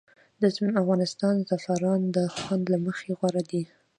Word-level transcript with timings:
د 0.41 0.43
افغانستان 0.81 1.35
زعفران 1.47 2.01
د 2.15 2.17
خوند 2.39 2.63
له 2.73 2.77
مخې 2.85 3.09
غوره 3.17 3.43
دي 3.51 3.63